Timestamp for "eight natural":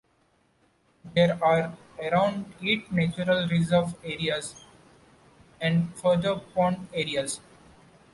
2.63-3.47